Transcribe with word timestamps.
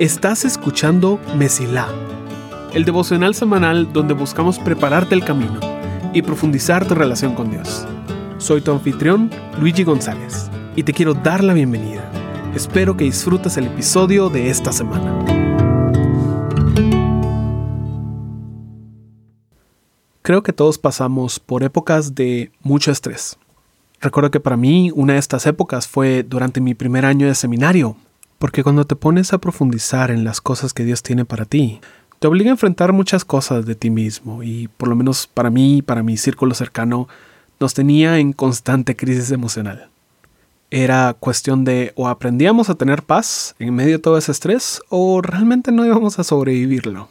Estás 0.00 0.46
escuchando 0.46 1.20
Mesilá, 1.36 1.86
el 2.72 2.86
devocional 2.86 3.34
semanal 3.34 3.92
donde 3.92 4.14
buscamos 4.14 4.58
prepararte 4.58 5.14
el 5.14 5.22
camino 5.22 5.60
y 6.14 6.22
profundizar 6.22 6.88
tu 6.88 6.94
relación 6.94 7.34
con 7.34 7.50
Dios. 7.50 7.86
Soy 8.38 8.62
tu 8.62 8.72
anfitrión, 8.72 9.30
Luigi 9.60 9.84
González, 9.84 10.50
y 10.74 10.84
te 10.84 10.94
quiero 10.94 11.12
dar 11.12 11.44
la 11.44 11.52
bienvenida. 11.52 12.10
Espero 12.54 12.96
que 12.96 13.04
disfrutes 13.04 13.58
el 13.58 13.66
episodio 13.66 14.30
de 14.30 14.48
esta 14.48 14.72
semana. 14.72 15.18
Creo 20.22 20.42
que 20.42 20.54
todos 20.54 20.78
pasamos 20.78 21.38
por 21.38 21.62
épocas 21.62 22.14
de 22.14 22.50
mucho 22.62 22.90
estrés. 22.90 23.38
Recuerdo 24.00 24.30
que 24.30 24.40
para 24.40 24.56
mí 24.56 24.90
una 24.94 25.12
de 25.12 25.18
estas 25.18 25.46
épocas 25.46 25.86
fue 25.86 26.22
durante 26.22 26.62
mi 26.62 26.74
primer 26.74 27.04
año 27.04 27.26
de 27.26 27.34
seminario, 27.34 27.96
porque 28.38 28.62
cuando 28.62 28.86
te 28.86 28.96
pones 28.96 29.34
a 29.34 29.38
profundizar 29.38 30.10
en 30.10 30.24
las 30.24 30.40
cosas 30.40 30.72
que 30.72 30.84
Dios 30.84 31.02
tiene 31.02 31.26
para 31.26 31.44
ti, 31.44 31.80
te 32.18 32.26
obliga 32.26 32.50
a 32.50 32.52
enfrentar 32.52 32.94
muchas 32.94 33.26
cosas 33.26 33.66
de 33.66 33.74
ti 33.74 33.90
mismo 33.90 34.42
y 34.42 34.68
por 34.68 34.88
lo 34.88 34.96
menos 34.96 35.26
para 35.26 35.50
mí, 35.50 35.82
para 35.82 36.02
mi 36.02 36.16
círculo 36.16 36.54
cercano, 36.54 37.08
nos 37.58 37.74
tenía 37.74 38.18
en 38.18 38.32
constante 38.32 38.96
crisis 38.96 39.32
emocional. 39.32 39.90
Era 40.70 41.14
cuestión 41.20 41.64
de 41.64 41.92
o 41.94 42.08
aprendíamos 42.08 42.70
a 42.70 42.76
tener 42.76 43.02
paz 43.02 43.54
en 43.58 43.74
medio 43.74 43.92
de 43.92 44.02
todo 44.02 44.16
ese 44.16 44.32
estrés 44.32 44.80
o 44.88 45.20
realmente 45.20 45.72
no 45.72 45.84
íbamos 45.84 46.18
a 46.18 46.24
sobrevivirlo. 46.24 47.10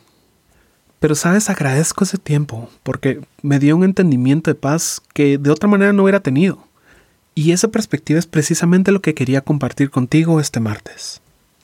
Pero 1.00 1.14
sabes, 1.14 1.52
agradezco 1.52 2.04
ese 2.04 2.18
tiempo 2.18 2.68
porque 2.82 3.22
me 3.44 3.60
dio 3.60 3.76
un 3.76 3.84
entendimiento 3.84 4.50
de 4.50 4.56
paz 4.56 5.02
que 5.14 5.38
de 5.38 5.52
otra 5.52 5.70
manera 5.70 5.94
no 5.94 6.04
hubiera 6.04 6.22
tenido. 6.22 6.69
Y 7.40 7.54
esa 7.54 7.70
perspectiva 7.70 8.20
es 8.20 8.26
precisamente 8.26 8.92
lo 8.92 9.02
que 9.02 9.14
quería 9.14 9.40
compartir 9.40 9.92
contigo 9.92 10.42
este 10.42 10.60
martes. 10.60 11.22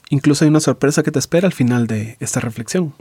Incluso 0.09 0.45
hay 0.45 0.49
una 0.49 0.61
sorpresa 0.61 1.03
que 1.03 1.11
te 1.11 1.20
espera 1.20 1.48
al 1.48 1.51
final 1.51 1.85
de 1.85 2.15
esta 2.21 2.39
reflexión. 2.39 2.93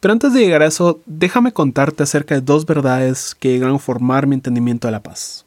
Pero 0.00 0.12
antes 0.12 0.32
de 0.32 0.40
llegar 0.40 0.62
a 0.62 0.66
eso, 0.68 1.02
déjame 1.04 1.52
contarte 1.52 2.02
acerca 2.02 2.34
de 2.34 2.40
dos 2.40 2.64
verdades 2.64 3.36
que 3.38 3.50
llegan 3.50 3.74
a 3.74 3.78
formar 3.78 4.26
mi 4.26 4.36
entendimiento 4.36 4.88
de 4.88 4.92
la 4.92 5.02
paz. 5.02 5.44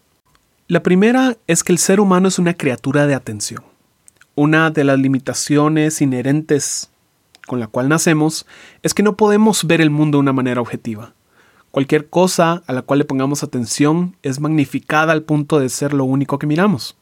La 0.67 0.83
primera 0.83 1.35
es 1.47 1.63
que 1.63 1.71
el 1.71 1.79
ser 1.79 1.99
humano 1.99 2.27
es 2.27 2.37
una 2.37 2.53
criatura 2.53 3.07
de 3.07 3.15
atención. 3.15 3.63
Una 4.35 4.69
de 4.69 4.83
las 4.83 4.99
limitaciones 4.99 5.99
inherentes 5.99 6.91
con 7.47 7.59
la 7.59 7.65
cual 7.65 7.89
nacemos 7.89 8.45
es 8.83 8.93
que 8.93 9.01
no 9.01 9.17
podemos 9.17 9.65
ver 9.65 9.81
el 9.81 9.89
mundo 9.89 10.19
de 10.19 10.21
una 10.21 10.33
manera 10.33 10.61
objetiva. 10.61 11.15
Cualquier 11.71 12.09
cosa 12.09 12.63
a 12.67 12.73
la 12.73 12.81
cual 12.81 12.99
le 12.99 13.05
pongamos 13.05 13.43
atención 13.43 14.17
es 14.23 14.41
magnificada 14.41 15.13
al 15.13 15.23
punto 15.23 15.59
de 15.59 15.69
ser 15.69 15.93
lo 15.93 16.03
único 16.03 16.37
que 16.37 16.47
miramos. 16.47 16.97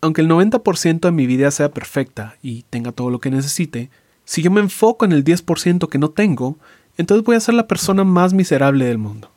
Aunque 0.00 0.20
el 0.20 0.28
90% 0.28 1.00
de 1.00 1.10
mi 1.10 1.26
vida 1.26 1.50
sea 1.50 1.72
perfecta 1.72 2.36
y 2.42 2.62
tenga 2.70 2.92
todo 2.92 3.10
lo 3.10 3.18
que 3.18 3.30
necesite, 3.30 3.90
si 4.24 4.42
yo 4.42 4.52
me 4.52 4.60
enfoco 4.60 5.04
en 5.04 5.12
el 5.12 5.24
10% 5.24 5.88
que 5.88 5.98
no 5.98 6.10
tengo, 6.10 6.58
entonces 6.96 7.24
voy 7.24 7.36
a 7.36 7.40
ser 7.40 7.54
la 7.54 7.66
persona 7.66 8.04
más 8.04 8.32
miserable 8.32 8.84
del 8.84 8.98
mundo. 8.98 9.30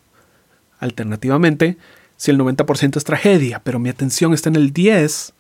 Alternativamente, 0.80 1.78
si 2.16 2.32
el 2.32 2.40
90% 2.40 2.98
es 2.98 3.04
tragedia, 3.04 3.62
pero 3.64 3.80
mi 3.80 3.90
atención 3.90 4.34
está 4.34 4.50
en 4.50 4.58
el 4.58 4.74
10, 4.74 5.34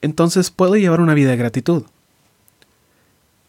entonces 0.00 0.50
puedo 0.50 0.76
llevar 0.76 1.00
una 1.00 1.14
vida 1.14 1.30
de 1.30 1.36
gratitud. 1.36 1.84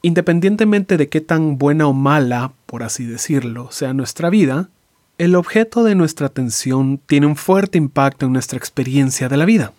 Independientemente 0.08 0.96
de 0.96 1.10
qué 1.10 1.20
tan 1.20 1.58
buena 1.58 1.86
o 1.86 1.92
mala, 1.92 2.54
por 2.66 2.82
así 2.82 3.04
decirlo, 3.04 3.74
sea 3.74 3.92
nuestra 3.92 4.30
vida, 4.30 4.70
el 5.18 5.36
objeto 5.36 5.84
de 5.84 5.96
nuestra 5.96 6.28
atención 6.28 7.02
tiene 7.08 7.28
un 7.28 7.36
fuerte 7.36 7.78
impacto 7.78 8.26
en 8.26 8.32
nuestra 8.32 8.58
experiencia 8.58 9.28
de 9.28 9.36
la 9.36 9.44
vida. 9.44 9.74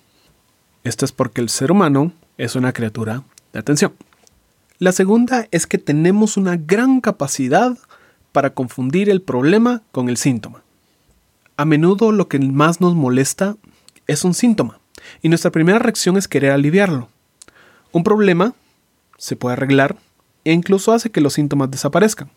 Esto 0.84 1.06
es 1.06 1.12
porque 1.12 1.40
el 1.40 1.48
ser 1.48 1.72
humano 1.72 2.12
es 2.36 2.56
una 2.56 2.74
criatura 2.74 3.22
de 3.54 3.58
atención. 3.58 3.94
La 4.78 4.92
segunda 4.92 5.48
es 5.50 5.66
que 5.66 5.78
tenemos 5.78 6.36
una 6.36 6.58
gran 6.58 7.00
capacidad 7.00 7.78
para 8.30 8.50
confundir 8.50 9.08
el 9.08 9.22
problema 9.22 9.80
con 9.92 10.10
el 10.10 10.18
síntoma. 10.18 10.62
A 11.56 11.64
menudo 11.64 12.12
lo 12.12 12.28
que 12.28 12.38
más 12.38 12.82
nos 12.82 12.94
molesta 12.94 13.56
es 14.06 14.24
un 14.24 14.34
síntoma, 14.34 14.78
y 15.22 15.30
nuestra 15.30 15.50
primera 15.50 15.78
reacción 15.78 16.18
es 16.18 16.28
querer 16.28 16.50
aliviarlo. 16.50 17.08
Un 17.92 18.04
problema 18.04 18.52
se 19.16 19.34
puede 19.34 19.54
arreglar 19.54 19.96
e 20.48 20.52
incluso 20.54 20.92
hace 20.92 21.10
que 21.10 21.20
los 21.20 21.34
síntomas 21.34 21.70
desaparezcan. 21.70 22.30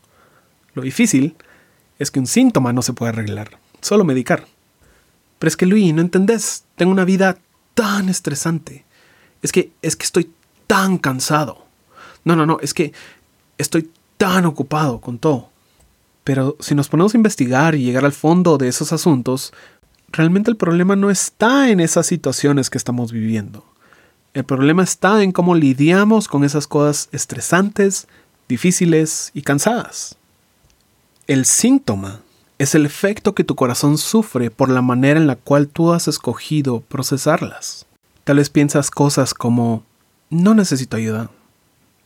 Lo 0.74 0.82
difícil 0.82 1.38
es 1.98 2.12
que 2.12 2.20
un 2.20 2.28
síntoma 2.28 2.74
no 2.74 2.82
se 2.82 2.92
puede 2.92 3.14
arreglar, 3.14 3.58
solo 3.80 4.04
medicar. 4.04 4.48
Pero 5.40 5.48
es 5.48 5.56
que 5.56 5.66
Luis, 5.66 5.94
no 5.94 6.02
entendés, 6.02 6.66
tengo 6.76 6.92
una 6.92 7.06
vida 7.06 7.38
tan 7.74 8.10
estresante. 8.10 8.84
Es 9.42 9.54
que 9.54 9.72
es 9.82 9.96
que 9.96 10.04
estoy 10.04 10.30
tan 10.68 10.98
cansado. 10.98 11.66
No, 12.26 12.36
no, 12.36 12.46
no, 12.46 12.58
es 12.62 12.74
que 12.74 12.92
estoy 13.58 13.90
tan 14.18 14.46
ocupado 14.46 15.00
con 15.00 15.18
todo. 15.18 15.50
Pero 16.26 16.58
si 16.60 16.76
nos 16.76 16.90
ponemos 16.90 17.14
a 17.14 17.18
investigar 17.18 17.76
y 17.76 17.84
llegar 17.86 18.04
al 18.04 18.12
fondo 18.12 18.58
de 18.58 18.68
esos 18.68 18.92
asuntos, 18.92 19.54
realmente 20.10 20.52
el 20.52 20.58
problema 20.58 20.98
no 20.98 21.10
está 21.10 21.70
en 21.70 21.80
esas 21.80 22.08
situaciones 22.08 22.70
que 22.70 22.78
estamos 22.78 23.14
viviendo. 23.14 23.71
El 24.34 24.46
problema 24.46 24.81
está 24.81 25.24
en 25.24 25.34
cómo 25.34 25.56
lidiamos 25.56 26.30
con 26.30 26.46
esas 26.46 26.66
cosas 26.66 27.09
estresantes, 27.12 28.08
difíciles 28.47 29.31
y 29.34 29.42
cansadas. 29.42 30.16
El 31.28 31.44
síntoma 31.46 32.22
es 32.58 32.74
el 32.74 32.86
efecto 32.86 33.36
que 33.36 33.44
tu 33.44 33.56
corazón 33.56 33.97
sufre 33.97 34.50
por 34.50 34.69
la 34.69 34.81
manera 34.81 35.19
en 35.19 35.28
la 35.28 35.36
cual 35.36 35.68
tú 35.68 35.92
has 35.92 36.08
escogido 36.08 36.80
procesarlas. 36.80 37.86
Tal 38.24 38.38
vez 38.38 38.50
piensas 38.50 38.90
cosas 38.90 39.34
como, 39.34 39.84
no 40.30 40.53
necesito 40.53 40.96
ayuda, 40.96 41.30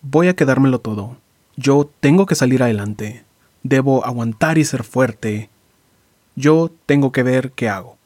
voy 0.02 0.28
a 0.28 0.36
quedármelo 0.36 0.80
todo, 0.80 1.18
yo 1.58 1.90
tengo 2.00 2.26
que 2.26 2.36
salir 2.36 2.64
adelante, 2.64 3.24
debo 3.62 4.04
aguantar 4.04 4.58
y 4.58 4.66
ser 4.66 4.84
fuerte, 4.84 5.50
yo 6.36 6.72
tengo 6.88 7.12
que 7.12 7.22
ver 7.22 7.52
qué 7.52 7.70
hago. 7.70 7.98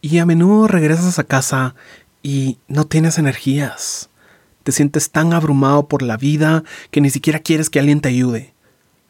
Y 0.00 0.18
a 0.18 0.26
menudo 0.26 0.66
regresas 0.66 1.18
a 1.18 1.24
casa 1.24 1.74
y 2.24 2.58
no 2.68 2.86
tienes 2.86 3.18
energías. 3.18 4.08
Te 4.64 4.72
sientes 4.72 5.10
tan 5.10 5.34
abrumado 5.34 5.86
por 5.86 6.02
la 6.02 6.16
vida 6.16 6.64
que 6.90 7.02
ni 7.02 7.10
siquiera 7.10 7.38
quieres 7.38 7.68
que 7.68 7.78
alguien 7.78 8.00
te 8.00 8.08
ayude. 8.08 8.54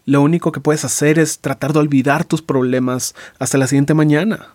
Lo 0.04 0.20
único 0.20 0.50
que 0.50 0.60
puedes 0.60 0.84
hacer 0.84 1.19
es 1.20 1.38
tratar 1.38 1.72
de 1.72 1.78
olvidar 1.78 2.24
tus 2.24 2.42
problemas 2.42 3.14
hasta 3.38 3.56
la 3.56 3.69
siguiente 3.69 3.94
mañana. 3.94 4.48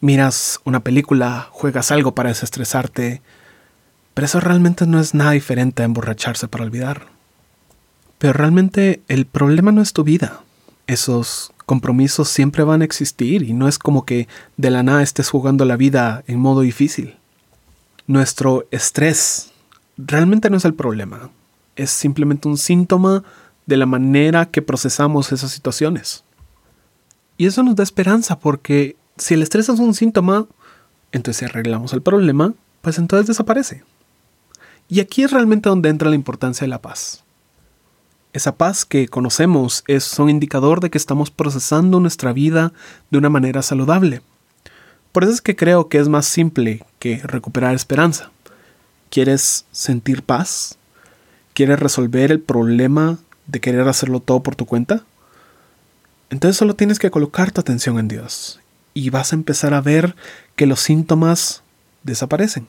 Miras 0.00 0.60
una 0.64 0.80
película, 0.80 1.48
juegas 1.50 1.90
algo 1.90 2.14
para 2.14 2.28
desestresarte, 2.28 3.22
pero 4.12 4.26
eso 4.26 4.40
realmente 4.40 4.86
no 4.86 5.00
es 5.00 5.14
nada 5.14 5.32
diferente 5.32 5.82
a 5.82 5.86
emborracharse 5.86 6.48
para 6.48 6.64
olvidar. 6.64 7.06
Pero 8.18 8.34
realmente 8.34 9.00
el 9.08 9.24
problema 9.24 9.72
no 9.72 9.80
es 9.80 9.94
tu 9.94 10.04
vida. 10.04 10.42
Esos 10.86 11.50
compromisos 11.64 12.28
siempre 12.28 12.62
van 12.62 12.82
a 12.82 12.84
existir 12.84 13.42
y 13.42 13.54
no 13.54 13.68
es 13.68 13.78
como 13.78 14.04
que 14.04 14.28
de 14.58 14.70
la 14.70 14.82
nada 14.82 15.02
estés 15.02 15.30
jugando 15.30 15.64
la 15.64 15.76
vida 15.76 16.24
en 16.26 16.40
modo 16.40 16.60
difícil. 16.60 17.19
Nuestro 18.10 18.66
estrés 18.72 19.52
realmente 19.96 20.50
no 20.50 20.56
es 20.56 20.64
el 20.64 20.74
problema, 20.74 21.30
es 21.76 21.90
simplemente 21.92 22.48
un 22.48 22.58
síntoma 22.58 23.22
de 23.66 23.76
la 23.76 23.86
manera 23.86 24.46
que 24.46 24.62
procesamos 24.62 25.30
esas 25.30 25.52
situaciones. 25.52 26.24
Y 27.36 27.46
eso 27.46 27.62
nos 27.62 27.76
da 27.76 27.84
esperanza 27.84 28.40
porque 28.40 28.96
si 29.16 29.34
el 29.34 29.42
estrés 29.42 29.68
es 29.68 29.78
un 29.78 29.94
síntoma, 29.94 30.48
entonces 31.12 31.48
arreglamos 31.48 31.92
el 31.92 32.02
problema, 32.02 32.52
pues 32.82 32.98
entonces 32.98 33.28
desaparece. 33.28 33.84
Y 34.88 34.98
aquí 34.98 35.22
es 35.22 35.30
realmente 35.30 35.68
donde 35.68 35.88
entra 35.88 36.10
la 36.10 36.16
importancia 36.16 36.64
de 36.64 36.70
la 36.70 36.82
paz. 36.82 37.22
Esa 38.32 38.56
paz 38.56 38.84
que 38.84 39.06
conocemos 39.06 39.84
es 39.86 40.18
un 40.18 40.30
indicador 40.30 40.80
de 40.80 40.90
que 40.90 40.98
estamos 40.98 41.30
procesando 41.30 42.00
nuestra 42.00 42.32
vida 42.32 42.72
de 43.12 43.18
una 43.18 43.28
manera 43.28 43.62
saludable. 43.62 44.20
Por 45.12 45.24
eso 45.24 45.32
es 45.32 45.40
que 45.40 45.56
creo 45.56 45.88
que 45.88 45.98
es 45.98 46.08
más 46.08 46.26
simple 46.26 46.84
que 46.98 47.18
recuperar 47.24 47.74
esperanza. 47.74 48.30
¿Quieres 49.10 49.66
sentir 49.72 50.22
paz? 50.22 50.78
¿Quieres 51.52 51.80
resolver 51.80 52.30
el 52.30 52.40
problema 52.40 53.18
de 53.48 53.60
querer 53.60 53.88
hacerlo 53.88 54.20
todo 54.20 54.40
por 54.40 54.54
tu 54.54 54.66
cuenta? 54.66 55.02
Entonces 56.30 56.56
solo 56.56 56.74
tienes 56.74 57.00
que 57.00 57.10
colocar 57.10 57.50
tu 57.50 57.60
atención 57.60 57.98
en 57.98 58.06
Dios 58.06 58.60
y 58.94 59.10
vas 59.10 59.32
a 59.32 59.36
empezar 59.36 59.74
a 59.74 59.80
ver 59.80 60.14
que 60.54 60.66
los 60.66 60.78
síntomas 60.78 61.64
desaparecen. 62.04 62.68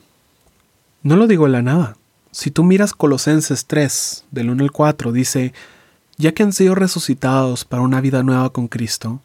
No 1.03 1.17
lo 1.17 1.27
digo 1.27 1.45
en 1.45 1.51
la 1.51 1.61
nada. 1.61 1.95
Si 2.31 2.49
tú 2.49 2.63
miras 2.63 2.93
Colosenses 2.93 3.67
3, 3.67 4.25
del 4.31 4.49
1 4.49 4.63
al 4.63 4.71
4, 4.71 5.11
dice, 5.11 5.53
ya 6.17 6.33
que 6.33 6.41
han 6.41 6.53
sido 6.53 6.73
resucitados 6.73 7.65
para 7.65 7.83
una 7.83 8.01
vida 8.01 8.23
nueva 8.23 8.51
con 8.51 8.67
Cristo, 8.67 9.21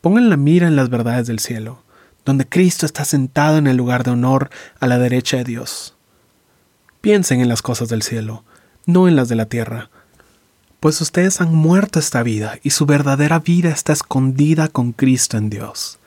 pongan 0.00 0.28
la 0.28 0.36
mira 0.36 0.66
en 0.66 0.74
las 0.74 0.88
verdades 0.88 1.28
del 1.28 1.38
cielo 1.38 1.82
donde 2.28 2.46
Cristo 2.46 2.84
está 2.84 3.06
sentado 3.06 3.56
en 3.56 3.66
el 3.66 3.78
lugar 3.78 4.04
de 4.04 4.10
honor 4.10 4.50
a 4.80 4.86
la 4.86 4.98
derecha 4.98 5.38
de 5.38 5.44
Dios. 5.44 5.94
Piensen 7.00 7.40
en 7.40 7.48
las 7.48 7.62
cosas 7.62 7.88
del 7.88 8.02
cielo, 8.02 8.44
no 8.84 9.08
en 9.08 9.16
las 9.16 9.30
de 9.30 9.34
la 9.34 9.46
tierra, 9.46 9.88
pues 10.78 11.00
ustedes 11.00 11.40
han 11.40 11.54
muerto 11.54 11.98
esta 11.98 12.22
vida 12.22 12.58
y 12.62 12.68
su 12.68 12.84
verdadera 12.84 13.38
vida 13.38 13.70
está 13.70 13.94
escondida 13.94 14.68
con 14.68 14.92
Cristo 14.92 15.38
en 15.38 15.48
Dios. 15.48 15.98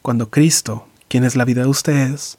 Cuando 0.00 0.30
Cristo, 0.30 0.88
quien 1.08 1.24
es 1.24 1.36
la 1.36 1.44
vida 1.44 1.60
de 1.60 1.68
ustedes, 1.68 2.38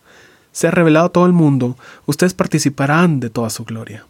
sea 0.52 0.72
revelado 0.72 1.06
a 1.06 1.12
todo 1.12 1.28
el 1.28 1.34
mundo, 1.34 1.78
ustedes 2.08 2.34
participarán 2.34 3.20
de 3.20 3.30
toda 3.30 3.52
su 3.52 3.66
gloria. 3.66 4.08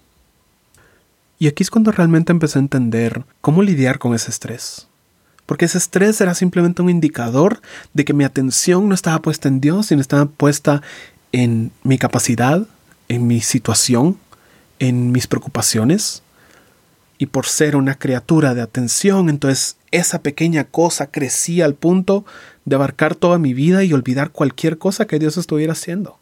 Y 1.38 1.48
aquí 1.48 1.64
es 1.64 1.70
cuando 1.70 1.92
realmente 1.92 2.32
empecé 2.32 2.60
a 2.60 2.62
entender 2.62 3.26
cómo 3.42 3.62
lidiar 3.62 4.00
con 4.00 4.16
ese 4.16 4.32
estrés. 4.32 4.88
Porque 5.52 5.66
ese 5.66 5.80
estrés 5.80 6.22
era 6.22 6.34
simplemente 6.34 6.82
un 6.82 6.90
indicador 6.90 7.60
de 7.94 8.06
que 8.06 8.14
mi 8.14 8.24
atención 8.24 8.88
no 8.88 8.96
estaba 8.96 9.22
puesta 9.22 9.50
en 9.50 9.60
Dios, 9.60 9.88
sino 9.88 10.00
estaba 10.00 10.26
puesta 10.26 10.82
en 11.34 11.74
mi 11.84 11.98
capacidad, 11.98 12.66
en 13.10 13.28
mi 13.28 13.42
situación, 13.42 14.18
en 14.80 15.12
mis 15.12 15.28
preocupaciones. 15.28 16.24
Y 17.18 17.26
por 17.26 17.48
ser 17.48 17.76
una 17.76 17.96
criatura 17.96 18.54
de 18.54 18.62
atención, 18.62 19.28
entonces 19.28 19.76
esa 19.92 20.22
pequeña 20.22 20.64
cosa 20.64 21.08
crecía 21.08 21.66
al 21.66 21.74
punto 21.74 22.24
de 22.64 22.76
abarcar 22.78 23.16
toda 23.16 23.38
mi 23.38 23.54
vida 23.54 23.84
y 23.84 23.92
olvidar 23.92 24.32
cualquier 24.32 24.78
cosa 24.78 25.06
que 25.06 25.20
Dios 25.20 25.36
estuviera 25.36 25.74
haciendo. 25.74 26.18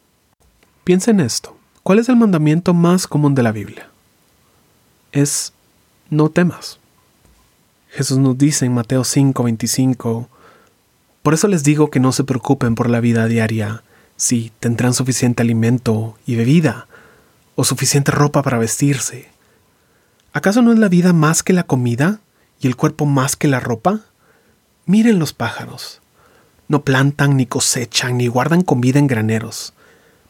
Piensa 0.82 1.12
en 1.12 1.20
esto. 1.20 1.56
¿Cuál 1.84 2.00
es 2.00 2.08
el 2.08 2.16
mandamiento 2.16 2.74
más 2.74 3.06
común 3.06 3.36
de 3.36 3.44
la 3.44 3.52
Biblia? 3.52 3.90
Es 5.12 5.52
no 6.10 6.30
temas. 6.30 6.79
Jesús 7.90 8.18
nos 8.18 8.38
dice 8.38 8.66
en 8.66 8.74
Mateo 8.74 9.02
5:25, 9.02 10.28
por 11.22 11.34
eso 11.34 11.48
les 11.48 11.64
digo 11.64 11.90
que 11.90 12.00
no 12.00 12.12
se 12.12 12.24
preocupen 12.24 12.74
por 12.74 12.88
la 12.88 13.00
vida 13.00 13.26
diaria, 13.26 13.82
si 14.16 14.52
tendrán 14.60 14.94
suficiente 14.94 15.42
alimento 15.42 16.16
y 16.24 16.36
bebida, 16.36 16.86
o 17.56 17.64
suficiente 17.64 18.12
ropa 18.12 18.42
para 18.42 18.58
vestirse. 18.58 19.28
¿Acaso 20.32 20.62
no 20.62 20.72
es 20.72 20.78
la 20.78 20.88
vida 20.88 21.12
más 21.12 21.42
que 21.42 21.52
la 21.52 21.64
comida 21.64 22.20
y 22.60 22.68
el 22.68 22.76
cuerpo 22.76 23.06
más 23.06 23.34
que 23.34 23.48
la 23.48 23.58
ropa? 23.58 24.00
Miren 24.86 25.18
los 25.18 25.32
pájaros. 25.32 26.00
No 26.68 26.84
plantan, 26.84 27.36
ni 27.36 27.46
cosechan, 27.46 28.18
ni 28.18 28.28
guardan 28.28 28.62
comida 28.62 29.00
en 29.00 29.08
graneros, 29.08 29.74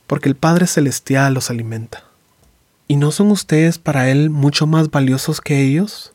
porque 0.06 0.30
el 0.30 0.36
Padre 0.36 0.66
Celestial 0.66 1.34
los 1.34 1.50
alimenta. 1.50 2.04
¿Y 2.88 2.96
no 2.96 3.12
son 3.12 3.30
ustedes 3.30 3.78
para 3.78 4.08
Él 4.10 4.30
mucho 4.30 4.66
más 4.66 4.90
valiosos 4.90 5.42
que 5.42 5.60
ellos? 5.60 6.14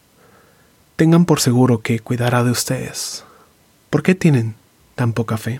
tengan 1.01 1.25
por 1.25 1.39
seguro 1.39 1.81
que 1.81 1.99
cuidará 1.99 2.43
de 2.43 2.51
ustedes. 2.51 3.23
¿Por 3.89 4.03
qué 4.03 4.13
tienen 4.13 4.53
tan 4.93 5.13
poca 5.13 5.35
fe? 5.35 5.59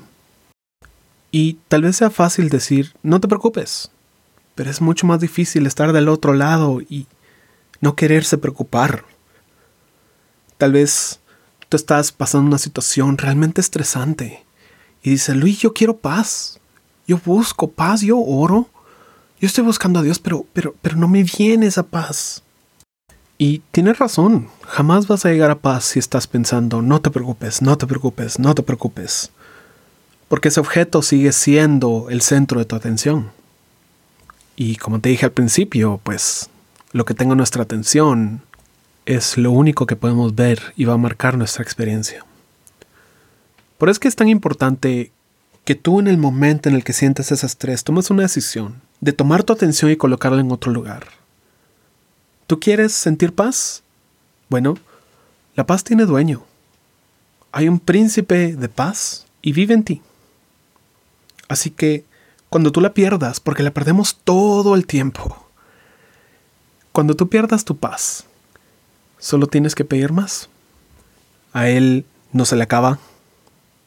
Y 1.32 1.58
tal 1.68 1.82
vez 1.82 1.96
sea 1.96 2.12
fácil 2.12 2.50
decir, 2.50 2.94
no 3.02 3.20
te 3.20 3.28
preocupes, 3.28 3.90
pero 4.54 4.70
es 4.70 4.82
mucho 4.82 5.08
más 5.08 5.20
difícil 5.20 5.66
estar 5.66 5.94
del 5.94 6.10
otro 6.10 6.36
lado 6.36 6.80
y 6.80 7.08
no 7.80 7.96
quererse 7.96 8.38
preocupar. 8.38 9.04
Tal 10.60 10.74
vez 10.74 11.20
tú 11.70 11.76
estás 11.76 12.12
pasando 12.12 12.48
una 12.48 12.60
situación 12.60 13.18
realmente 13.18 13.62
estresante 13.62 14.44
y 15.02 15.10
dices, 15.10 15.36
Luis, 15.36 15.58
yo 15.58 15.74
quiero 15.74 15.98
paz, 15.98 16.60
yo 17.08 17.20
busco 17.26 17.72
paz, 17.72 18.02
yo 18.02 18.20
oro, 18.20 18.70
yo 19.40 19.48
estoy 19.48 19.64
buscando 19.64 20.02
a 20.02 20.04
Dios, 20.04 20.20
pero, 20.20 20.46
pero, 20.54 20.76
pero 20.84 20.98
no 20.98 21.08
me 21.08 21.24
viene 21.24 21.66
esa 21.66 21.82
paz. 21.82 22.44
Y 23.44 23.64
tienes 23.72 23.98
razón, 23.98 24.50
jamás 24.68 25.08
vas 25.08 25.26
a 25.26 25.32
llegar 25.32 25.50
a 25.50 25.58
paz 25.58 25.86
si 25.86 25.98
estás 25.98 26.28
pensando, 26.28 26.84
no 26.84 27.02
te 27.02 27.10
preocupes, 27.10 27.64
no 27.64 27.76
te 27.76 27.88
preocupes, 27.88 28.38
no 28.38 28.54
te 28.54 28.62
preocupes. 28.62 29.32
Porque 30.28 30.50
ese 30.50 30.60
objeto 30.60 31.02
sigue 31.02 31.32
siendo 31.32 32.12
el 32.12 32.22
centro 32.22 32.60
de 32.60 32.66
tu 32.66 32.76
atención. 32.76 33.32
Y 34.56 34.76
como 34.76 35.00
te 35.00 35.10
dije 35.10 35.26
al 35.26 35.32
principio, 35.32 36.00
pues 36.04 36.52
lo 36.92 37.04
que 37.04 37.16
tenga 37.16 37.34
nuestra 37.34 37.64
atención 37.64 38.44
es 39.08 39.40
lo 39.40 39.50
único 39.50 39.88
que 39.88 39.96
podemos 39.96 40.36
ver 40.36 40.62
y 40.76 40.86
va 40.86 40.94
a 40.94 40.98
marcar 40.98 41.36
nuestra 41.36 41.64
experiencia. 41.64 42.24
Por 43.80 43.90
eso 43.90 43.94
es 43.94 44.00
que 44.02 44.08
es 44.08 44.16
tan 44.16 44.30
importante 44.30 45.12
que 45.66 45.74
tú 45.74 46.00
en 46.00 46.08
el 46.08 46.20
momento 46.20 46.70
en 46.70 46.76
el 46.76 46.84
que 46.84 46.94
sientes 46.94 47.32
ese 47.32 47.48
estrés 47.48 47.84
tomes 47.84 48.12
una 48.12 48.22
decisión 48.22 48.84
de 49.00 49.14
tomar 49.14 49.42
tu 49.42 49.52
atención 49.52 49.90
y 49.90 49.96
colocarla 49.96 50.42
en 50.42 50.52
otro 50.52 50.72
lugar 50.72 51.21
¿Tú 52.52 52.60
quieres 52.60 52.92
sentir 52.92 53.34
paz? 53.34 53.82
Bueno, 54.50 54.76
la 55.56 55.66
paz 55.66 55.86
tiene 55.86 56.06
dueño. 56.06 56.44
Hay 57.54 57.70
un 57.70 57.80
príncipe 57.80 58.58
de 58.58 58.68
paz 58.68 59.26
y 59.42 59.54
vive 59.54 59.74
en 59.74 59.84
ti. 59.86 60.02
Así 61.48 61.70
que 61.70 62.04
cuando 62.50 62.74
tú 62.74 62.82
la 62.82 62.94
pierdas, 62.94 63.40
porque 63.40 63.64
la 63.64 63.72
perdemos 63.72 64.18
todo 64.26 64.76
el 64.76 64.86
tiempo, 64.86 65.48
cuando 66.92 67.16
tú 67.16 67.30
pierdas 67.30 67.64
tu 67.64 67.78
paz, 67.78 68.26
solo 69.18 69.48
tienes 69.48 69.74
que 69.74 69.86
pedir 69.86 70.12
más. 70.12 70.50
A 71.54 71.70
él 71.70 72.04
no 72.34 72.44
se 72.44 72.58
le 72.58 72.64
acaba 72.64 73.00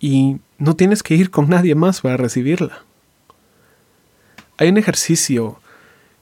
y 0.01 0.39
no 0.57 0.75
tienes 0.75 1.03
que 1.03 1.17
ir 1.17 1.31
con 1.31 1.51
nadie 1.51 1.75
más 1.75 2.01
para 2.01 2.17
recibirla. 2.17 2.83
Hay 4.57 4.71
un 4.71 4.79
ejercicio 4.79 5.61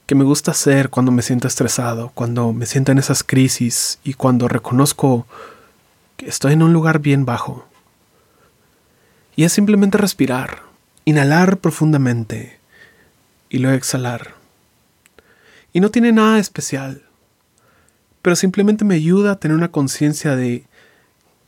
que 0.05 0.15
me 0.15 0.23
gusta 0.23 0.51
hacer 0.51 0.89
cuando 0.89 1.11
me 1.11 1.21
siento 1.21 1.47
estresado, 1.47 2.11
cuando 2.13 2.51
me 2.51 2.65
siento 2.65 2.91
en 2.91 2.97
esas 2.97 3.23
crisis 3.23 3.99
y 4.03 4.13
cuando 4.13 4.47
reconozco 4.47 5.25
que 6.17 6.27
estoy 6.27 6.53
en 6.53 6.63
un 6.63 6.73
lugar 6.73 6.99
bien 6.99 7.25
bajo. 7.25 7.65
Y 9.35 9.45
es 9.45 9.53
simplemente 9.53 9.97
respirar, 9.97 10.63
inhalar 11.05 11.57
profundamente 11.57 12.59
y 13.49 13.59
luego 13.59 13.77
exhalar. 13.77 14.35
Y 15.71 15.79
no 15.79 15.89
tiene 15.89 16.11
nada 16.11 16.37
especial, 16.37 17.03
pero 18.21 18.35
simplemente 18.35 18.85
me 18.85 18.95
ayuda 18.95 19.31
a 19.31 19.39
tener 19.39 19.55
una 19.55 19.71
conciencia 19.71 20.35
de 20.35 20.65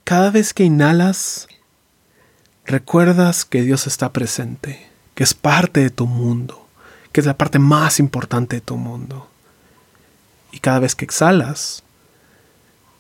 cada 0.04 0.32
vez 0.32 0.54
que 0.54 0.64
inhalas, 0.64 1.48
recuerdas 2.66 3.44
que 3.44 3.62
Dios 3.64 3.86
está 3.86 4.14
presente, 4.14 4.88
que 5.14 5.24
es 5.24 5.34
parte 5.34 5.82
de 5.82 5.90
tu 5.90 6.08
mundo 6.08 6.65
que 7.16 7.22
es 7.22 7.28
la 7.28 7.38
parte 7.38 7.60
más 7.60 8.02
importante 8.02 8.58
de 8.58 8.62
tu 8.62 8.76
mundo. 8.76 9.30
Y 10.52 10.60
cada 10.60 10.80
vez 10.80 10.96
que 10.96 11.06
exhalas, 11.06 11.82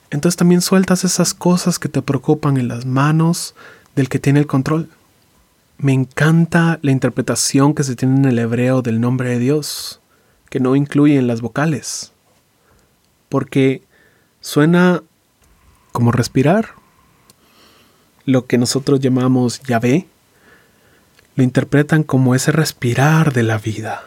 entonces 0.10 0.38
también 0.38 0.62
sueltas 0.62 1.04
esas 1.04 1.34
cosas 1.34 1.80
que 1.80 1.90
te 1.90 2.02
preocupan 2.02 2.56
en 2.56 2.70
las 2.70 2.86
manos 2.86 3.56
del 3.94 4.08
que 4.08 4.20
tiene 4.20 4.40
el 4.40 4.48
control. 4.48 4.90
Me 5.78 5.92
encanta 5.92 6.80
la 6.82 6.92
interpretación 6.92 7.76
que 7.76 7.84
se 7.84 7.98
tiene 7.98 8.16
en 8.16 8.24
el 8.24 8.40
hebreo 8.40 8.82
del 8.82 9.02
nombre 9.02 9.32
de 9.32 9.40
Dios, 9.40 10.00
que 10.50 10.62
no 10.62 10.78
incluye 10.78 11.18
en 11.18 11.28
las 11.28 11.42
vocales, 11.42 12.14
porque 13.28 13.84
suena 14.40 15.04
como 15.92 16.14
respirar. 16.14 16.70
Lo 18.24 18.46
que 18.46 18.58
nosotros 18.58 19.02
llamamos 19.02 19.62
Yahvé, 19.64 20.08
lo 21.36 21.44
interpretan 21.44 22.04
como 22.04 22.34
ese 22.34 22.52
respirar 22.52 23.34
de 23.34 23.44
la 23.44 23.58
vida, 23.58 24.04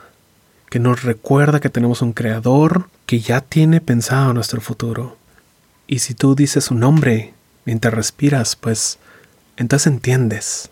que 0.71 0.79
nos 0.79 1.03
recuerda 1.03 1.61
que 1.61 1.69
tenemos 1.69 2.01
un 2.01 2.13
creador 2.13 2.89
que 3.05 3.21
ya 3.21 3.43
tiene 3.43 3.81
pensado 3.81 4.33
nuestro 4.33 4.61
futuro. 4.61 5.17
Y 5.87 5.99
si 5.99 6.15
tú 6.15 6.35
dices 6.35 6.65
su 6.65 6.75
nombre 6.75 7.35
mientras 7.65 7.93
respiras, 7.93 8.57
pues 8.57 8.99
entonces 9.57 9.93
entiendes. 9.93 10.71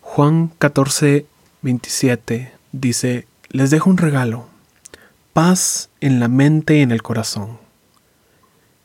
Juan 0.00 0.48
14, 0.58 1.26
27 1.62 2.52
dice, 2.72 3.26
les 3.48 3.70
dejo 3.70 3.90
un 3.90 3.96
regalo 3.96 4.49
paz 5.32 5.90
en 6.00 6.20
la 6.20 6.28
mente 6.28 6.78
y 6.78 6.80
en 6.80 6.90
el 6.90 7.02
corazón. 7.02 7.58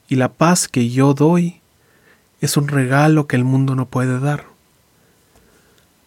Y 0.07 0.15
la 0.15 0.33
paz 0.33 0.67
que 0.67 0.89
yo 0.89 1.13
doy 1.13 1.61
es 2.41 2.57
un 2.57 2.67
regalo 2.67 3.27
que 3.27 3.35
el 3.35 3.43
mundo 3.43 3.75
no 3.75 3.87
puede 3.87 4.19
dar. 4.19 4.45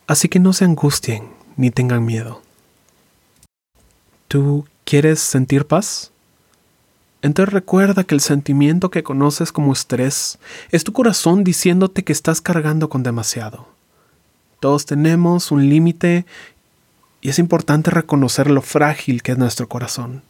Así 0.06 0.28
que 0.28 0.38
no 0.38 0.52
se 0.52 0.64
angustien 0.64 1.28
ni 1.56 1.70
tengan 1.70 2.04
miedo. 2.04 2.42
¿Tú 4.28 4.66
quieres 4.84 5.20
sentir 5.20 5.66
paz? 5.66 6.12
Entonces 7.20 7.52
recuerda 7.52 8.04
que 8.04 8.14
el 8.14 8.20
sentimiento 8.20 8.90
que 8.90 9.02
conoces 9.02 9.50
como 9.50 9.72
estrés 9.72 10.38
es 10.70 10.84
tu 10.84 10.92
corazón 10.92 11.42
diciéndote 11.42 12.04
que 12.04 12.12
estás 12.12 12.40
cargando 12.40 12.88
con 12.88 13.02
demasiado. 13.02 13.68
Todos 14.60 14.86
tenemos 14.86 15.50
un 15.50 15.68
límite 15.68 16.26
y 17.20 17.30
es 17.30 17.38
importante 17.38 17.90
reconocer 17.90 18.50
lo 18.50 18.62
frágil 18.62 19.22
que 19.22 19.32
es 19.32 19.38
nuestro 19.38 19.68
corazón. 19.68 20.22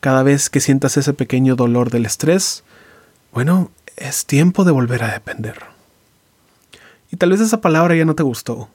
Cada 0.00 0.22
vez 0.22 0.50
que 0.50 0.60
sientas 0.60 0.96
ese 0.96 1.12
pequeño 1.12 1.56
dolor 1.56 1.90
del 1.90 2.06
estrés, 2.06 2.62
bueno, 3.32 3.70
es 3.96 4.26
tiempo 4.26 4.64
de 4.64 4.72
volver 4.72 5.02
a 5.02 5.12
depender. 5.12 5.58
Y 7.10 7.16
tal 7.16 7.30
vez 7.30 7.40
esa 7.40 7.60
palabra 7.60 7.96
ya 7.96 8.04
no 8.04 8.14
te 8.14 8.22
gustó. 8.22 8.68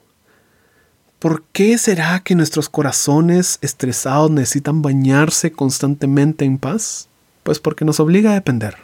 ¿Por 1.18 1.42
qué 1.52 1.78
será 1.78 2.20
que 2.20 2.34
nuestros 2.34 2.68
corazones 2.68 3.58
estresados 3.62 4.30
necesitan 4.30 4.82
bañarse 4.82 5.52
constantemente 5.52 6.44
en 6.44 6.58
paz? 6.58 7.08
Pues 7.42 7.60
porque 7.60 7.86
nos 7.86 8.00
obliga 8.00 8.32
a 8.32 8.34
depender. 8.34 8.76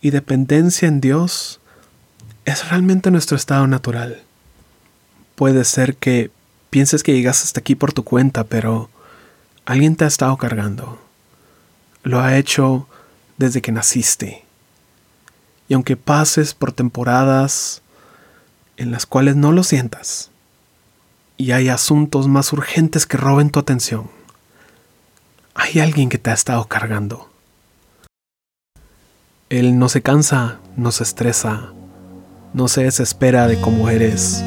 Y 0.00 0.10
dependencia 0.10 0.88
en 0.88 1.00
Dios 1.00 1.60
es 2.46 2.70
realmente 2.70 3.10
nuestro 3.10 3.36
estado 3.36 3.66
natural. 3.66 4.22
Puede 5.34 5.64
ser 5.64 5.96
que 5.96 6.30
pienses 6.70 7.02
que 7.02 7.12
llegas 7.12 7.44
hasta 7.44 7.60
aquí 7.60 7.74
por 7.74 7.92
tu 7.92 8.04
cuenta, 8.04 8.44
pero 8.44 8.88
alguien 9.66 9.96
te 9.96 10.04
ha 10.04 10.08
estado 10.08 10.36
cargando. 10.38 11.07
Lo 12.08 12.22
ha 12.22 12.38
hecho 12.38 12.88
desde 13.36 13.60
que 13.60 13.70
naciste. 13.70 14.42
Y 15.68 15.74
aunque 15.74 15.98
pases 15.98 16.54
por 16.54 16.72
temporadas 16.72 17.82
en 18.78 18.90
las 18.90 19.04
cuales 19.04 19.36
no 19.36 19.52
lo 19.52 19.62
sientas, 19.62 20.30
y 21.36 21.52
hay 21.52 21.68
asuntos 21.68 22.26
más 22.26 22.50
urgentes 22.54 23.04
que 23.04 23.18
roben 23.18 23.50
tu 23.50 23.58
atención, 23.58 24.10
hay 25.54 25.80
alguien 25.80 26.08
que 26.08 26.16
te 26.16 26.30
ha 26.30 26.32
estado 26.32 26.64
cargando. 26.64 27.28
Él 29.50 29.78
no 29.78 29.90
se 29.90 30.00
cansa, 30.00 30.60
no 30.78 30.92
se 30.92 31.02
estresa, 31.02 31.74
no 32.54 32.68
se 32.68 32.84
desespera 32.84 33.46
de 33.46 33.60
cómo 33.60 33.90
eres 33.90 34.42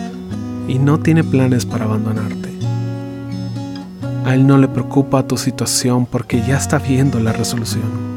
y 0.67 0.79
no 0.79 0.99
tiene 0.99 1.23
planes 1.23 1.67
para 1.67 1.85
abandonarte. 1.85 2.49
A 4.25 4.35
él 4.35 4.45
no 4.45 4.57
le 4.57 4.67
preocupa 4.67 5.27
tu 5.27 5.37
situación 5.37 6.05
porque 6.05 6.41
ya 6.41 6.57
está 6.57 6.77
viendo 6.77 7.19
la 7.19 7.33
resolución. 7.33 8.11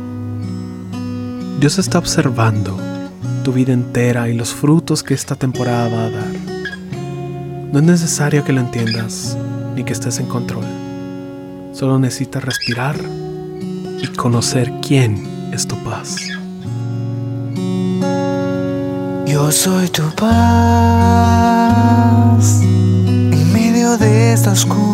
Dios 1.60 1.78
está 1.78 1.98
observando 1.98 2.78
tu 3.42 3.52
vida 3.52 3.72
entera 3.72 4.28
y 4.28 4.34
los 4.34 4.52
frutos 4.52 5.02
que 5.02 5.14
esta 5.14 5.34
temporada 5.34 5.88
va 5.88 6.04
a 6.04 6.10
dar. 6.10 6.34
No 7.72 7.78
es 7.78 7.84
necesario 7.84 8.44
que 8.44 8.52
lo 8.52 8.60
entiendas 8.60 9.36
ni 9.74 9.82
que 9.82 9.92
estés 9.92 10.18
en 10.18 10.26
control. 10.26 10.64
Solo 11.72 11.98
necesitas 11.98 12.44
respirar 12.44 12.96
y 14.02 14.06
conocer 14.08 14.72
quién 14.80 15.26
es 15.52 15.66
tu 15.66 15.76
paz. 15.84 16.16
Yo 19.26 19.50
soy 19.50 19.88
tu 19.88 20.02
paz 20.14 20.34
en 22.62 23.52
medio 23.52 23.96
de 23.96 24.32
esta 24.32 24.52
oscuridad. 24.52 24.93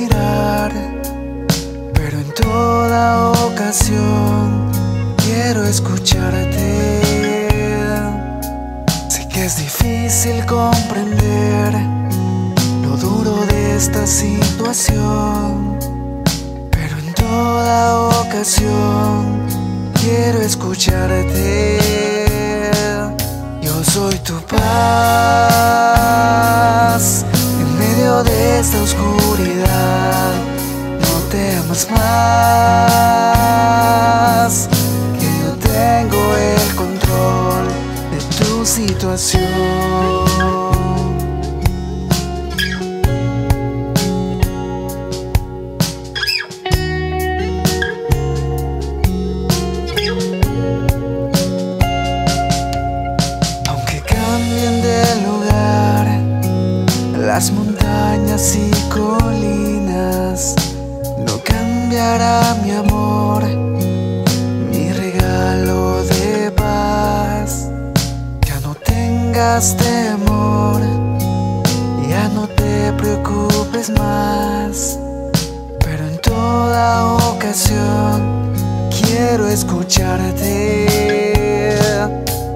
quiero 5.17 5.63
escucharte. 5.65 7.01
Sé 9.09 9.27
que 9.27 9.45
es 9.45 9.57
difícil 9.57 10.45
comprender 10.45 11.73
lo 12.83 12.97
duro 12.97 13.45
de 13.45 13.75
esta 13.75 14.05
situación, 14.05 15.77
pero 16.69 16.97
en 16.97 17.13
toda 17.13 18.21
ocasión 18.21 19.45
quiero 20.01 20.41
escucharte. 20.41 21.79
Yo 23.61 23.83
soy 23.83 24.17
tu 24.19 24.39
paz 24.41 24.65
en 27.59 27.77
medio 27.77 28.23
de 28.23 28.59
esta 28.59 28.81
oscuridad. 28.81 29.60
No 31.71 31.77
temas 31.77 31.89
más. 31.91 32.91
Aunque 53.69 54.01
cambien 54.01 54.81
de 54.81 55.03
lugar 55.25 56.19
las 57.17 57.51
montañas 57.51 58.55
y 58.57 58.71
colinas, 58.89 60.55
cambiará 61.91 62.55
mi 62.63 62.71
amor 62.71 63.11
temor, 69.77 70.81
ya 72.09 72.27
no 72.29 72.47
te 72.47 72.91
preocupes 72.93 73.91
más, 73.91 74.97
pero 75.79 76.07
en 76.07 76.17
toda 76.19 77.15
ocasión 77.33 78.51
quiero 78.89 79.47
escucharte. 79.47 80.87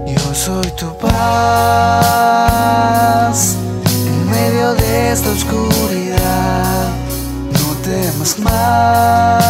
Yo 0.07 0.33
soy 0.33 0.71
tu 0.71 0.97
paz. 0.97 1.15
En 3.85 4.29
medio 4.29 4.73
de 4.73 5.11
esta 5.11 5.29
oscuridad, 5.29 5.74
no 8.25 9.44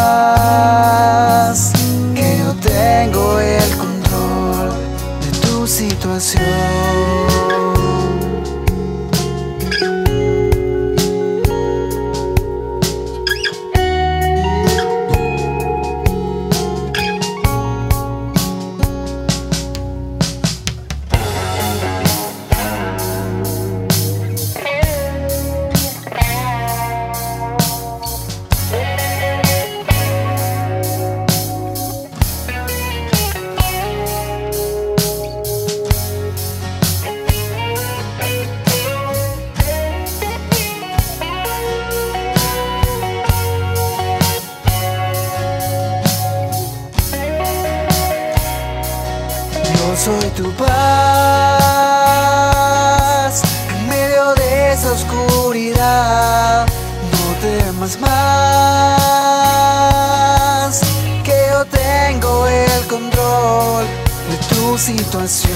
que 61.23 61.47
yo 61.51 61.65
tengo 61.65 62.47
el 62.47 62.87
control 62.87 63.85
de 64.29 64.37
tu 64.49 64.77
situación. 64.77 65.55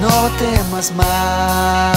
No 0.00 0.30
temas 0.38 0.92
más. 0.96 1.94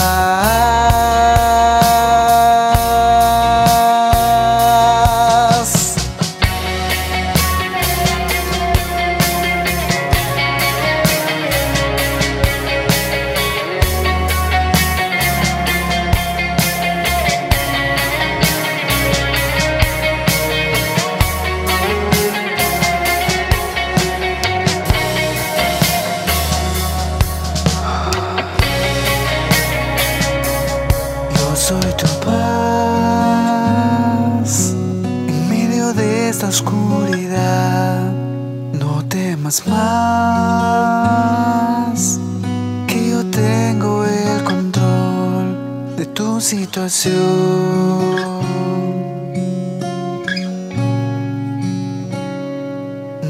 Tu 46.14 46.42
situación. 46.42 47.16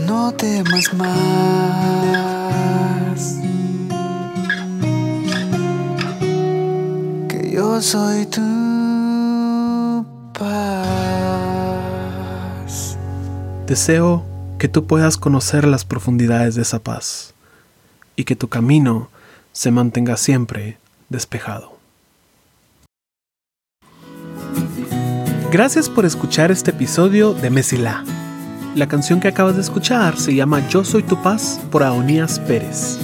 No 0.06 0.32
temas 0.34 0.94
más, 0.94 1.08
que 7.30 7.52
yo 7.52 7.82
soy 7.82 8.26
tu 8.26 10.06
paz. 10.38 10.98
Deseo 13.68 14.24
que 14.58 14.68
tú 14.68 14.88
puedas 14.88 15.18
conocer 15.18 15.68
las 15.68 15.86
profundidades 15.86 16.56
de 16.56 16.64
esa 16.64 16.80
paz 16.80 17.34
y 18.16 18.24
que 18.24 18.36
tu 18.36 18.48
camino 18.48 19.10
se 19.52 19.72
mantenga 19.72 20.18
siempre 20.18 20.78
despejado. 21.10 21.77
Gracias 25.50 25.90
por 25.90 26.06
escuchar 26.06 26.52
este 26.52 26.72
episodio 26.72 27.34
de 27.34 27.50
Mesilá. 27.50 28.04
La 28.76 28.90
canción 28.90 29.22
que 29.22 29.30
acabas 29.30 29.56
de 29.56 29.62
escuchar 29.62 30.18
se 30.18 30.36
llama 30.36 30.68
Yo 30.68 30.84
Soy 30.84 31.04
Tu 31.04 31.22
Paz 31.22 31.62
por 31.72 31.84
Aonías 31.84 32.38
Pérez. 32.42 33.00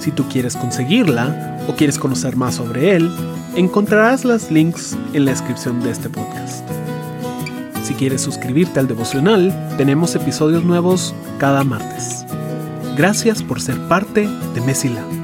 Si 0.00 0.10
tú 0.10 0.24
quieres 0.28 0.56
conseguirla 0.56 1.60
o 1.68 1.76
quieres 1.76 2.00
conocer 2.00 2.34
más 2.36 2.56
sobre 2.56 2.96
él, 2.96 3.08
encontrarás 3.54 4.24
los 4.24 4.50
links 4.50 4.96
en 5.12 5.24
la 5.24 5.30
descripción 5.30 5.80
de 5.82 5.92
este 5.92 6.08
podcast. 6.08 6.68
Si 7.84 7.94
quieres 7.94 8.22
suscribirte 8.22 8.80
al 8.80 8.88
devocional, 8.88 9.54
tenemos 9.76 10.16
episodios 10.16 10.64
nuevos 10.64 11.14
cada 11.38 11.62
martes. 11.62 12.26
Gracias 12.96 13.44
por 13.44 13.62
ser 13.62 13.78
parte 13.86 14.28
de 14.52 14.60
Mesila. 14.62 15.15